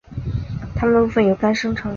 [0.75, 1.89] 它们部分由肝生成。